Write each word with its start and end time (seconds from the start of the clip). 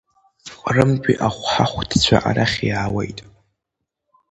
Ҟрымтәи 0.61 1.15
ахәҳахәҭцәа 1.27 2.17
арахь 2.29 2.59
иаауеит. 2.67 3.19